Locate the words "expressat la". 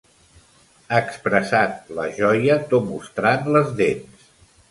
0.99-2.07